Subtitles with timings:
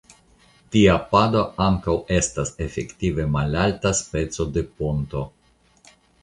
[0.75, 5.23] Tia pado ankaŭ estas efektive malalta speco de ponto.